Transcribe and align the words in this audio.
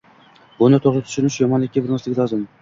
Buni 0.61 0.79
to‘g‘ri 0.85 1.03
tushunish, 1.09 1.37
yomonlikka 1.45 1.85
burmaslik 1.85 2.19
lozim. 2.23 2.43